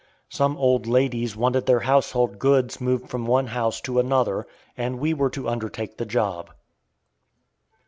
Some 0.29 0.57
old 0.57 0.87
ladies 0.87 1.35
wanted 1.35 1.67
their 1.67 1.81
household 1.81 2.39
goods 2.39 2.81
moved 2.81 3.07
from 3.11 3.27
one 3.27 3.45
house 3.45 3.79
to 3.81 3.99
another, 3.99 4.47
and 4.75 4.97
we 4.97 5.13
were 5.13 5.29
to 5.29 5.47
undertake 5.47 5.97
the 5.97 6.07
job. 6.07 6.49